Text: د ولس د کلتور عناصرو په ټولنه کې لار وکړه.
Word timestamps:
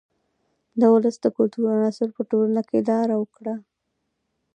د 0.79 0.81
ولس 0.93 1.15
د 1.21 1.25
کلتور 1.37 1.65
عناصرو 1.75 2.15
په 2.17 2.23
ټولنه 2.31 2.61
کې 2.69 2.77
لار 2.87 3.09
وکړه. 3.17 3.55